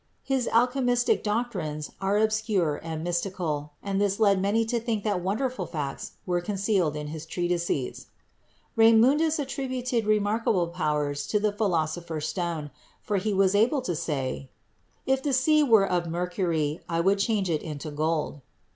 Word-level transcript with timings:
His 0.23 0.47
alchemistic 0.47 1.21
doctrines 1.21 1.91
are 2.01 2.17
obscure 2.17 2.77
and 2.81 3.03
mystical, 3.03 3.73
and 3.83 4.01
this 4.01 4.19
led 4.19 4.41
many 4.41 4.65
to 4.65 4.79
think 4.79 5.03
that 5.03 5.21
wonderful 5.21 5.67
facts 5.67 6.13
were 6.25 6.41
concealed 6.41 6.95
in 6.95 7.09
his 7.09 7.23
treatises. 7.23 8.07
Raymundus 8.75 9.37
attributed 9.37 10.07
remarkable 10.07 10.69
powers 10.69 11.27
to 11.27 11.39
the 11.39 11.51
Phi 11.53 11.65
losopher's 11.65 12.27
Stone, 12.27 12.71
for 13.03 13.17
he 13.17 13.31
was 13.31 13.53
able 13.53 13.83
to 13.83 13.95
say, 13.95 14.49
"If 15.05 15.21
the 15.21 15.33
sea 15.33 15.61
were 15.61 15.85
of 15.87 16.09
mercury, 16.09 16.81
I 16.89 16.99
would 16.99 17.19
change 17.19 17.47
it 17.47 17.61
into 17.61 17.91
gold." 17.91 18.41